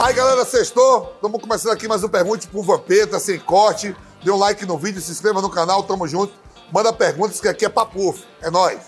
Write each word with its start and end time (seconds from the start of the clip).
Aí, 0.00 0.14
galera, 0.14 0.44
sextou. 0.44 1.12
Estamos 1.16 1.40
começando 1.40 1.72
aqui 1.72 1.88
mais 1.88 2.04
um 2.04 2.08
Pergunte 2.08 2.46
por 2.46 2.62
Vampeta, 2.62 3.18
sem 3.18 3.36
corte. 3.36 3.96
Dê 4.22 4.30
um 4.30 4.36
like 4.36 4.64
no 4.64 4.78
vídeo, 4.78 5.00
se 5.00 5.10
inscreva 5.10 5.42
no 5.42 5.50
canal, 5.50 5.82
tamo 5.82 6.06
junto. 6.06 6.32
Manda 6.72 6.92
perguntas 6.92 7.40
que 7.40 7.48
aqui 7.48 7.64
é 7.64 7.68
papufo. 7.68 8.24
É 8.40 8.48
nóis. 8.48 8.78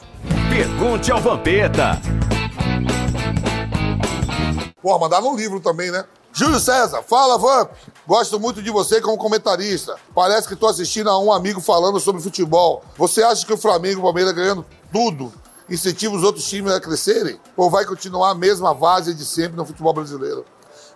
Pergunte 0.48 1.10
ao 1.10 1.20
Vampeta. 1.20 2.00
Porra, 4.80 5.00
mandaram 5.00 5.32
um 5.32 5.36
livro 5.36 5.58
também, 5.58 5.90
né? 5.90 6.04
Júlio 6.32 6.60
César, 6.60 7.02
fala, 7.02 7.36
Vamp. 7.36 7.72
Gosto 8.06 8.38
muito 8.38 8.62
de 8.62 8.70
você 8.70 9.00
como 9.00 9.18
comentarista. 9.18 9.96
Parece 10.14 10.46
que 10.46 10.54
tô 10.54 10.68
assistindo 10.68 11.10
a 11.10 11.18
um 11.18 11.32
amigo 11.32 11.60
falando 11.60 11.98
sobre 11.98 12.22
futebol. 12.22 12.84
Você 12.96 13.24
acha 13.24 13.44
que 13.44 13.52
o 13.52 13.58
Flamengo 13.58 13.96
e 13.96 13.98
o 13.98 14.02
Palmeiras 14.02 14.32
ganhando 14.32 14.64
tudo 14.92 15.32
incentiva 15.68 16.14
os 16.14 16.22
outros 16.22 16.48
times 16.48 16.72
a 16.72 16.80
crescerem? 16.80 17.40
Ou 17.56 17.68
vai 17.68 17.84
continuar 17.84 18.30
a 18.30 18.34
mesma 18.34 18.72
base 18.72 19.12
de 19.12 19.24
sempre 19.24 19.56
no 19.56 19.66
futebol 19.66 19.92
brasileiro? 19.92 20.44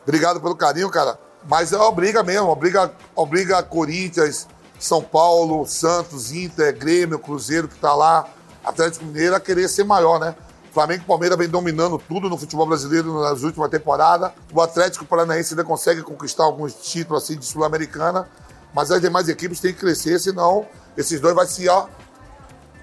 Obrigado 0.05 0.41
pelo 0.41 0.55
carinho, 0.55 0.91
cara. 0.91 1.19
Mas 1.49 1.73
é 1.73 1.79
obriga 1.79 2.23
mesmo, 2.23 2.49
obriga, 2.49 2.93
obriga 3.15 3.63
Corinthians, 3.63 4.47
São 4.79 5.03
Paulo, 5.03 5.67
Santos, 5.67 6.33
Inter, 6.33 6.77
Grêmio, 6.77 7.19
Cruzeiro 7.19 7.69
que 7.69 7.77
tá 7.77 7.95
lá, 7.95 8.27
Atlético 8.65 9.05
Mineiro 9.05 9.35
a 9.35 9.41
querer 9.41 9.69
ser 9.69 9.85
maior, 9.85 10.19
né? 10.19 10.35
Flamengo 10.73 11.03
e 11.05 11.07
Palmeiras 11.07 11.39
vem 11.39 11.49
dominando 11.49 11.99
tudo 11.99 12.29
no 12.29 12.37
futebol 12.37 12.67
brasileiro 12.67 13.21
nas 13.21 13.43
últimas 13.43 13.71
temporadas. 13.71 14.33
O 14.53 14.61
Atlético 14.61 15.05
Paranaense 15.05 15.53
ainda 15.53 15.63
consegue 15.63 16.03
conquistar 16.03 16.45
alguns 16.45 16.75
títulos 16.75 17.23
assim 17.23 17.39
de 17.39 17.47
Sul-Americana, 17.47 18.29
mas 18.75 18.91
as 18.91 19.01
demais 19.01 19.29
equipes 19.29 19.61
têm 19.61 19.73
que 19.73 19.79
crescer, 19.79 20.19
senão 20.19 20.67
esses 20.97 21.21
dois 21.21 21.35
vão 21.35 21.47
se, 21.47 21.69
ó, 21.69 21.87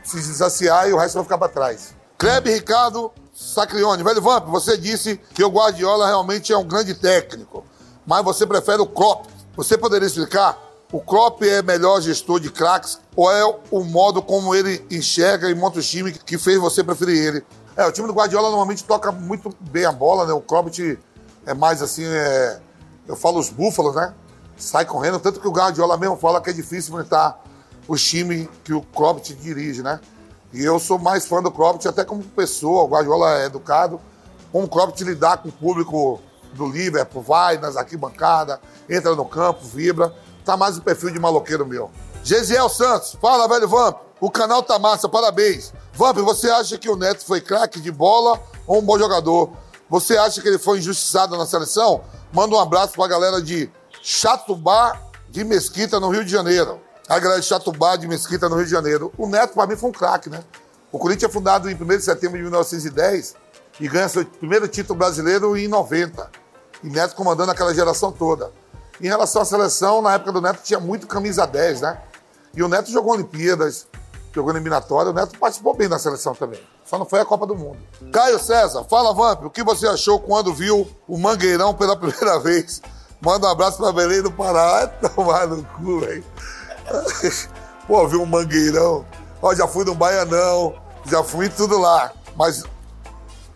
se 0.03 0.15
desaciar 0.15 0.87
e 0.87 0.93
o 0.93 0.97
resto 0.97 1.15
vai 1.15 1.23
ficar 1.23 1.37
para 1.37 1.49
trás. 1.49 1.93
Kleber 2.17 2.53
Ricardo 2.53 3.11
Sacrione, 3.41 4.03
velho 4.03 4.21
Vamp, 4.21 4.47
você 4.47 4.77
disse 4.77 5.19
que 5.33 5.43
o 5.43 5.49
Guardiola 5.49 6.05
realmente 6.05 6.53
é 6.53 6.57
um 6.57 6.63
grande 6.63 6.93
técnico, 6.93 7.65
mas 8.05 8.23
você 8.23 8.45
prefere 8.45 8.79
o 8.81 8.85
Klopp. 8.85 9.25
Você 9.57 9.75
poderia 9.75 10.05
explicar? 10.05 10.57
O 10.91 11.01
Klopp 11.01 11.41
é 11.41 11.61
melhor 11.63 11.99
gestor 12.01 12.39
de 12.39 12.51
craques 12.51 12.99
ou 13.15 13.31
é 13.31 13.43
o 13.71 13.83
modo 13.83 14.21
como 14.21 14.53
ele 14.53 14.85
enxerga 14.91 15.49
e 15.49 15.55
monta 15.55 15.79
o 15.79 15.81
time 15.81 16.11
que 16.11 16.37
fez 16.37 16.59
você 16.59 16.83
preferir 16.83 17.17
ele? 17.17 17.45
É, 17.75 17.85
o 17.85 17.91
time 17.91 18.07
do 18.07 18.13
Guardiola 18.13 18.49
normalmente 18.49 18.83
toca 18.83 19.11
muito 19.11 19.49
bem 19.59 19.85
a 19.85 19.91
bola, 19.91 20.27
né? 20.27 20.33
O 20.33 20.41
Klopp 20.41 20.67
é 21.45 21.53
mais 21.53 21.81
assim, 21.81 22.05
é... 22.05 22.61
eu 23.07 23.15
falo 23.15 23.39
os 23.39 23.49
búfalos, 23.49 23.95
né? 23.95 24.13
Sai 24.55 24.85
correndo, 24.85 25.19
tanto 25.19 25.39
que 25.39 25.47
o 25.47 25.51
Guardiola 25.51 25.97
mesmo 25.97 26.15
fala 26.15 26.39
que 26.39 26.51
é 26.51 26.53
difícil 26.53 26.93
enfrentar 26.93 27.43
o 27.87 27.95
time 27.95 28.47
que 28.63 28.73
o 28.73 28.81
Klopp 28.81 29.19
dirige, 29.41 29.81
né? 29.81 29.99
E 30.53 30.63
eu 30.63 30.79
sou 30.79 30.97
mais 30.97 31.25
fã 31.25 31.41
do 31.41 31.51
Klopp, 31.51 31.85
até 31.85 32.03
como 32.03 32.23
pessoa, 32.23 32.83
o 32.83 32.87
Guardiola 32.87 33.39
é 33.39 33.45
educado, 33.45 33.99
como 34.51 34.65
o 34.65 34.69
Klopp 34.69 34.99
lidar 35.01 35.37
com 35.37 35.49
o 35.49 35.51
público 35.51 36.19
do 36.53 36.67
Liverpool, 36.67 37.21
vai 37.21 37.57
nas 37.57 37.77
arquibancadas, 37.77 38.59
entra 38.89 39.15
no 39.15 39.25
campo, 39.25 39.63
vibra, 39.63 40.13
tá 40.43 40.57
mais 40.57 40.77
o 40.77 40.81
perfil 40.81 41.11
de 41.11 41.19
maloqueiro 41.19 41.65
meu. 41.65 41.89
Gesiel 42.23 42.67
Santos, 42.69 43.17
fala, 43.21 43.47
velho 43.47 43.67
Vamp, 43.67 43.97
o 44.19 44.29
canal 44.29 44.61
tá 44.61 44.77
massa, 44.77 45.07
parabéns. 45.07 45.73
Vamp, 45.93 46.17
você 46.17 46.49
acha 46.49 46.77
que 46.77 46.89
o 46.89 46.95
Neto 46.95 47.25
foi 47.25 47.39
craque 47.39 47.79
de 47.79 47.91
bola 47.91 48.39
ou 48.67 48.79
um 48.79 48.81
bom 48.81 48.99
jogador? 48.99 49.51
Você 49.89 50.17
acha 50.17 50.41
que 50.41 50.47
ele 50.47 50.59
foi 50.59 50.79
injustiçado 50.79 51.37
na 51.37 51.45
seleção? 51.45 52.01
Manda 52.31 52.55
um 52.55 52.59
abraço 52.59 52.93
pra 52.93 53.07
galera 53.07 53.41
de 53.41 53.69
Chatubá 54.01 54.99
de 55.29 55.43
Mesquita, 55.43 55.99
no 55.99 56.09
Rio 56.09 56.25
de 56.25 56.31
Janeiro. 56.31 56.79
A 57.11 57.19
galera 57.19 57.41
de 57.41 57.45
Chatubá 57.45 57.97
de 57.97 58.07
Mesquita, 58.07 58.47
no 58.47 58.55
Rio 58.55 58.63
de 58.63 58.71
Janeiro. 58.71 59.11
O 59.17 59.27
Neto, 59.27 59.53
pra 59.53 59.67
mim, 59.67 59.75
foi 59.75 59.89
um 59.89 59.91
craque, 59.91 60.29
né? 60.29 60.41
O 60.93 60.97
Corinthians 60.97 61.29
é 61.29 61.33
fundado 61.33 61.69
em 61.69 61.75
1 61.75 61.85
de 61.85 62.03
setembro 62.03 62.37
de 62.37 62.43
1910 62.43 63.35
e 63.81 63.87
ganha 63.89 64.07
seu 64.07 64.23
primeiro 64.25 64.65
título 64.65 64.97
brasileiro 64.97 65.57
em 65.57 65.67
90. 65.67 66.31
E 66.81 66.87
Neto 66.87 67.13
comandando 67.13 67.51
aquela 67.51 67.73
geração 67.73 68.13
toda. 68.13 68.53
Em 69.01 69.09
relação 69.09 69.41
à 69.41 69.45
seleção, 69.45 70.01
na 70.01 70.13
época 70.13 70.31
do 70.31 70.39
Neto 70.39 70.61
tinha 70.63 70.79
muito 70.79 71.05
camisa 71.05 71.45
10, 71.45 71.81
né? 71.81 72.01
E 72.55 72.63
o 72.63 72.69
Neto 72.69 72.89
jogou 72.89 73.11
Olimpíadas, 73.11 73.87
jogou 74.33 74.53
eliminatória. 74.53 75.11
O 75.11 75.13
Neto 75.13 75.37
participou 75.37 75.75
bem 75.75 75.89
da 75.89 75.99
seleção 75.99 76.33
também. 76.33 76.61
Só 76.85 76.97
não 76.97 77.05
foi 77.05 77.19
a 77.19 77.25
Copa 77.25 77.45
do 77.45 77.57
Mundo. 77.57 77.77
Caio 78.13 78.39
César, 78.39 78.85
fala, 78.85 79.13
Vamp, 79.13 79.43
o 79.43 79.49
que 79.49 79.63
você 79.63 79.85
achou 79.85 80.17
quando 80.17 80.53
viu 80.53 80.89
o 81.09 81.17
Mangueirão 81.17 81.73
pela 81.73 81.97
primeira 81.99 82.39
vez? 82.39 82.81
Manda 83.19 83.47
um 83.47 83.51
abraço 83.51 83.79
pra 83.79 83.91
Belém 83.91 84.21
do 84.21 84.31
Pará. 84.31 84.87
Tomar 85.13 85.47
no 85.47 85.61
cu, 85.61 85.99
velho. 85.99 86.23
Pô, 87.87 88.07
viu 88.07 88.21
um 88.21 88.25
Mangueirão. 88.25 89.05
Ó, 89.41 89.53
já 89.55 89.67
fui 89.67 89.83
no 89.83 89.95
Baianão, 89.95 90.75
já 91.05 91.23
fui 91.23 91.49
tudo 91.49 91.77
lá. 91.79 92.11
Mas 92.35 92.63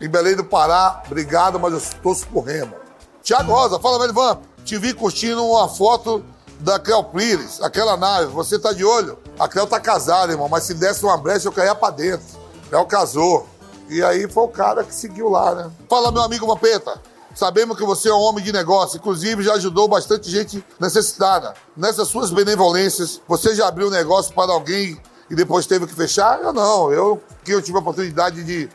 em 0.02 0.10
Belém 0.10 0.36
do 0.36 0.44
Pará, 0.44 1.04
obrigado, 1.06 1.60
mas 1.60 1.74
eu 1.74 2.02
torço 2.02 2.28
por 2.28 2.42
Remo. 2.42 2.76
Tiago 3.22 3.52
Rosa, 3.52 3.80
fala, 3.80 4.00
velho 4.00 4.14
Vamp. 4.14 4.44
Te 4.64 4.78
vi 4.78 4.94
curtindo 4.94 5.46
uma 5.46 5.70
foto 5.70 6.24
da 6.60 6.80
Cleo 6.80 7.04
Pires, 7.04 7.62
aquela 7.62 7.98
nave, 7.98 8.28
você 8.28 8.58
tá 8.58 8.72
de 8.74 8.84
olho? 8.84 9.18
A 9.38 9.48
Cleo 9.48 9.68
tá 9.68 9.80
casada, 9.80 10.32
irmão, 10.32 10.48
mas 10.50 10.64
se 10.64 10.74
desse 10.74 11.04
uma 11.04 11.18
brecha 11.18 11.48
eu 11.48 11.52
caía 11.52 11.76
pra 11.76 11.90
dentro. 11.90 12.26
Cleo 12.70 12.86
casou. 12.86 13.48
E 13.88 14.04
aí 14.04 14.28
foi 14.30 14.44
o 14.44 14.48
cara 14.48 14.84
que 14.84 14.94
seguiu 14.94 15.30
lá, 15.30 15.54
né? 15.54 15.72
Fala, 15.88 16.12
meu 16.12 16.24
amigo 16.24 16.48
Vampeta. 16.48 17.00
Sabemos 17.36 17.78
que 17.78 17.84
você 17.84 18.08
é 18.08 18.14
um 18.14 18.20
homem 18.20 18.42
de 18.42 18.54
negócio, 18.54 18.98
inclusive 18.98 19.44
já 19.44 19.56
ajudou 19.56 19.90
bastante 19.90 20.32
gente 20.32 20.64
necessitada. 20.80 21.54
Nessas 21.76 22.08
suas 22.08 22.32
benevolências, 22.32 23.22
você 23.28 23.54
já 23.54 23.68
abriu 23.68 23.92
negócio 23.92 24.34
para 24.34 24.54
alguém 24.54 24.98
e 25.30 25.36
depois 25.36 25.68
teve 25.68 25.86
que 25.86 25.94
fechar? 25.94 26.42
Eu 26.42 26.54
não, 26.54 26.94
eu 26.94 27.22
que 27.44 27.52
eu 27.52 27.62
tive 27.62 27.78
a 27.78 27.82
oportunidade 27.82 28.42
de. 28.42 28.70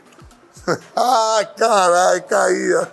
Ai, 0.95 1.45
caralho, 1.57 2.23
caía. 2.23 2.91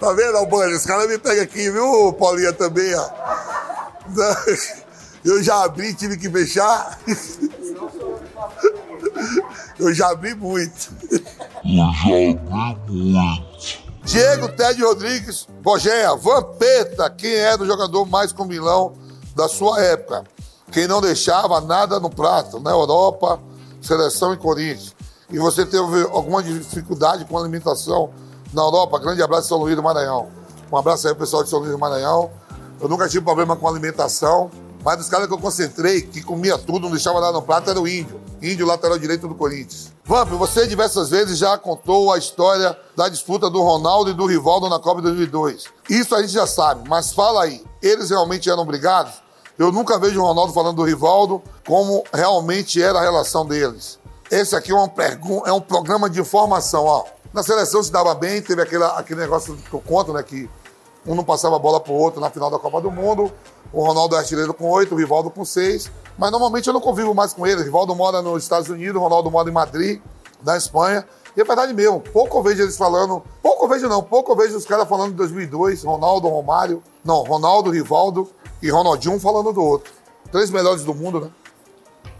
Tá 0.00 0.12
vendo, 0.12 0.36
Albani? 0.36 0.74
Os 0.74 0.84
caras 0.84 1.06
me 1.08 1.16
pegam 1.16 1.44
aqui, 1.44 1.70
viu, 1.70 2.12
Paulinha, 2.14 2.52
também, 2.52 2.92
ó. 2.96 3.10
Eu 5.24 5.40
já 5.40 5.62
abri, 5.62 5.94
tive 5.94 6.16
que 6.16 6.28
fechar. 6.28 6.98
Eu 9.78 9.94
já 9.94 10.10
abri 10.10 10.34
muito. 10.34 10.90
Diego 14.04 14.48
Ted 14.48 14.82
Rodrigues, 14.82 15.46
Rogéria, 15.64 16.14
Vampeta, 16.16 17.10
quem 17.10 17.32
era 17.32 17.62
o 17.62 17.66
jogador 17.66 18.06
mais 18.06 18.32
comilão 18.32 18.94
da 19.36 19.48
sua 19.48 19.80
época? 19.80 20.24
Quem 20.72 20.86
não 20.86 21.00
deixava 21.00 21.60
nada 21.60 22.00
no 22.00 22.08
prato, 22.08 22.58
na 22.60 22.70
Europa, 22.70 23.40
seleção 23.80 24.32
e 24.32 24.36
Corinthians. 24.36 24.94
E 25.30 25.38
você 25.38 25.64
teve 25.64 26.02
alguma 26.12 26.42
dificuldade 26.42 27.24
com 27.24 27.38
alimentação 27.38 28.10
na 28.52 28.62
Europa? 28.62 28.98
Grande 28.98 29.22
abraço, 29.22 29.48
São 29.48 29.58
Luís 29.58 29.76
do 29.76 29.82
Maranhão. 29.82 30.28
Um 30.72 30.76
abraço 30.76 31.06
aí, 31.06 31.14
pessoal 31.14 31.44
de 31.44 31.50
São 31.50 31.58
Luís 31.58 31.70
do 31.70 31.78
Maranhão. 31.78 32.30
Eu 32.80 32.88
nunca 32.88 33.08
tive 33.08 33.24
problema 33.24 33.54
com 33.54 33.68
alimentação, 33.68 34.50
mas 34.84 34.96
dos 34.96 35.08
caras 35.08 35.26
que 35.26 35.32
eu 35.32 35.38
concentrei, 35.38 36.02
que 36.02 36.22
comia 36.22 36.56
tudo, 36.56 36.80
não 36.80 36.90
deixava 36.90 37.20
nada 37.20 37.32
no 37.32 37.42
prato, 37.42 37.70
era 37.70 37.80
o 37.80 37.86
índio. 37.86 38.20
Índio, 38.40 38.66
lateral 38.66 38.98
direito 38.98 39.28
do 39.28 39.34
Corinthians. 39.34 39.92
Vamp, 40.04 40.30
você 40.30 40.66
diversas 40.66 41.10
vezes 41.10 41.38
já 41.38 41.56
contou 41.58 42.12
a 42.12 42.18
história 42.18 42.76
da 42.96 43.08
disputa 43.08 43.50
do 43.50 43.60
Ronaldo 43.62 44.10
e 44.10 44.14
do 44.14 44.26
Rivaldo 44.26 44.68
na 44.68 44.78
Copa 44.78 44.96
de 44.96 45.08
2002. 45.08 45.66
Isso 45.88 46.14
a 46.14 46.22
gente 46.22 46.32
já 46.32 46.46
sabe, 46.46 46.88
mas 46.88 47.12
fala 47.12 47.44
aí, 47.44 47.62
eles 47.82 48.10
realmente 48.10 48.48
eram 48.48 48.64
brigados? 48.64 49.12
Eu 49.58 49.70
nunca 49.70 49.98
vejo 49.98 50.20
o 50.20 50.24
Ronaldo 50.24 50.54
falando 50.54 50.76
do 50.76 50.84
Rivaldo 50.84 51.42
como 51.66 52.02
realmente 52.12 52.82
era 52.82 52.98
a 52.98 53.02
relação 53.02 53.46
deles. 53.46 53.98
Esse 54.30 54.56
aqui 54.56 54.72
é, 54.72 54.74
uma 54.74 54.90
é 55.46 55.52
um 55.52 55.60
programa 55.60 56.08
de 56.08 56.20
informação, 56.20 56.84
ó. 56.84 57.04
Na 57.32 57.42
seleção 57.42 57.82
se 57.82 57.92
dava 57.92 58.14
bem, 58.14 58.40
teve 58.40 58.62
aquele, 58.62 58.84
aquele 58.84 59.20
negócio 59.20 59.56
que 59.56 59.74
eu 59.74 59.80
conto, 59.80 60.12
né, 60.12 60.22
que 60.22 60.48
um 61.06 61.14
não 61.14 61.24
passava 61.24 61.56
a 61.56 61.58
bola 61.58 61.80
pro 61.80 61.92
outro 61.92 62.20
na 62.20 62.30
final 62.30 62.50
da 62.50 62.58
Copa 62.58 62.80
do 62.80 62.90
Mundo. 62.90 63.32
O 63.72 63.84
Ronaldo 63.84 64.16
é 64.16 64.18
artilheiro 64.18 64.52
com 64.52 64.68
oito, 64.70 64.94
o 64.94 64.98
Rivaldo 64.98 65.30
com 65.30 65.44
seis. 65.44 65.90
Mas 66.18 66.30
normalmente 66.30 66.66
eu 66.66 66.72
não 66.72 66.80
convivo 66.80 67.14
mais 67.14 67.32
com 67.32 67.46
ele. 67.46 67.62
O 67.62 67.64
Rivaldo 67.64 67.94
mora 67.94 68.20
nos 68.20 68.42
Estados 68.42 68.68
Unidos, 68.68 68.96
o 68.96 69.04
Ronaldo 69.04 69.30
mora 69.30 69.48
em 69.48 69.52
Madrid, 69.52 70.00
na 70.42 70.56
Espanha. 70.56 71.06
E 71.36 71.40
é 71.40 71.44
verdade 71.44 71.72
mesmo, 71.72 72.00
pouco 72.00 72.42
vejo 72.42 72.62
eles 72.62 72.76
falando. 72.76 73.22
Pouco 73.42 73.68
vejo 73.68 73.88
não, 73.88 74.02
pouco 74.02 74.34
vejo 74.34 74.56
os 74.56 74.66
caras 74.66 74.88
falando 74.88 75.10
de 75.10 75.16
2002, 75.16 75.84
Ronaldo, 75.84 76.28
Romário. 76.28 76.82
Não, 77.04 77.22
Ronaldo, 77.22 77.70
Rivaldo 77.70 78.28
e 78.60 78.68
Ronaldinho 78.70 79.14
um 79.14 79.20
falando 79.20 79.52
do 79.52 79.62
outro. 79.62 79.92
Três 80.30 80.50
melhores 80.50 80.84
do 80.84 80.94
mundo, 80.94 81.20
né? 81.20 81.30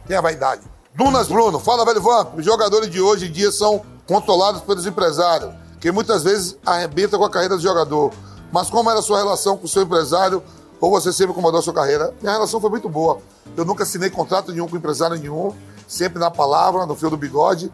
Tem 0.07 0.17
a 0.17 0.21
vaidade. 0.21 0.63
Dunas 0.95 1.29
Bruno, 1.29 1.59
fala 1.59 1.85
velho 1.85 2.01
Vamp. 2.01 2.37
Os 2.37 2.45
jogadores 2.45 2.91
de 2.91 3.01
hoje 3.01 3.27
em 3.27 3.33
dia 3.33 3.53
são 3.53 3.83
controlados 4.07 4.61
pelos 4.63 4.87
empresários, 4.87 5.53
que 5.81 5.93
muitas 5.93 6.25
vezes 6.25 6.57
arrebentam 6.65 7.19
com 7.19 7.25
a 7.25 7.31
carreira 7.31 7.57
do 7.57 7.63
jogador. 7.63 8.13
Mas 8.53 8.69
como 8.69 8.91
era 8.91 8.99
a 8.99 9.03
sua 9.03 9.19
relação 9.19 9.57
com 9.57 9.67
o 9.67 9.69
seu 9.69 9.83
empresário 9.83 10.43
ou 10.81 10.91
você 10.91 11.13
sempre 11.13 11.35
comandou 11.35 11.61
a 11.61 11.63
sua 11.63 11.75
carreira? 11.75 12.15
Minha 12.21 12.33
relação 12.33 12.61
foi 12.61 12.71
muito 12.71 12.89
boa. 12.89 13.21
Eu 13.57 13.65
nunca 13.65 13.85
assinei 13.85 14.11
contrato 14.11 14.51
nenhum 14.53 14.69
com 14.69 14.77
empresário 14.77 15.17
nenhum, 15.17 15.55
sempre 15.87 16.19
na 16.19 16.31
palavra, 16.31 16.87
no 16.87 16.97
fio 16.97 17.11
do 17.11 17.17
bigode, 17.17 17.71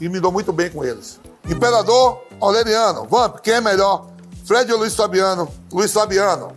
e 0.00 0.08
me 0.08 0.20
dou 0.20 0.32
muito 0.32 0.52
bem 0.52 0.70
com 0.70 0.84
eles. 0.84 1.20
Imperador 1.48 2.20
Aureliano, 2.40 3.06
Vamp, 3.08 3.38
quem 3.40 3.54
é 3.54 3.60
melhor? 3.60 4.06
Fred 4.44 4.72
ou 4.72 4.78
Luiz 4.78 4.94
Fabiano? 4.94 5.48
Luiz 5.72 5.92
Fabiano. 5.92 6.52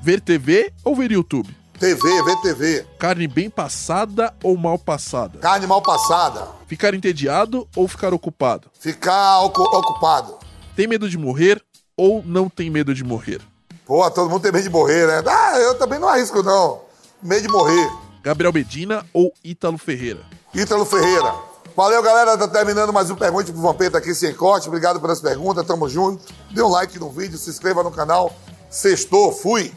Ver 0.00 0.20
TV 0.20 0.72
ou 0.84 0.96
ver 0.96 1.12
YouTube? 1.12 1.61
TV, 1.82 2.22
VTV. 2.22 2.86
Carne 2.96 3.26
bem 3.26 3.50
passada 3.50 4.32
ou 4.44 4.56
mal 4.56 4.78
passada? 4.78 5.40
Carne 5.40 5.66
mal 5.66 5.82
passada. 5.82 6.46
Ficar 6.68 6.94
entediado 6.94 7.66
ou 7.74 7.88
ficar 7.88 8.14
ocupado? 8.14 8.70
Ficar 8.78 9.40
ocu- 9.40 9.64
ocupado. 9.64 10.38
Tem 10.76 10.86
medo 10.86 11.08
de 11.10 11.18
morrer 11.18 11.60
ou 11.96 12.22
não 12.24 12.48
tem 12.48 12.70
medo 12.70 12.94
de 12.94 13.02
morrer? 13.02 13.40
Pô, 13.84 14.08
todo 14.12 14.30
mundo 14.30 14.42
tem 14.42 14.52
medo 14.52 14.62
de 14.62 14.70
morrer, 14.70 15.08
né? 15.08 15.24
Ah, 15.28 15.58
eu 15.58 15.74
também 15.74 15.98
não 15.98 16.06
arrisco, 16.08 16.40
não. 16.40 16.82
Medo 17.20 17.42
de 17.42 17.48
morrer. 17.48 17.90
Gabriel 18.22 18.52
Medina 18.52 19.04
ou 19.12 19.32
Ítalo 19.42 19.76
Ferreira? 19.76 20.20
Ítalo 20.54 20.84
Ferreira. 20.84 21.34
Valeu, 21.76 22.00
galera. 22.00 22.38
Tá 22.38 22.46
terminando 22.46 22.92
mais 22.92 23.10
um 23.10 23.16
Pergunte 23.16 23.50
pro 23.50 23.60
Vampeta 23.60 23.98
aqui 23.98 24.14
sem 24.14 24.32
corte. 24.32 24.68
Obrigado 24.68 25.00
pelas 25.00 25.20
perguntas. 25.20 25.66
Tamo 25.66 25.88
junto. 25.88 26.32
Dê 26.52 26.62
um 26.62 26.68
like 26.68 26.96
no 27.00 27.10
vídeo, 27.10 27.36
se 27.36 27.50
inscreva 27.50 27.82
no 27.82 27.90
canal. 27.90 28.32
Sextou, 28.70 29.32
fui. 29.32 29.74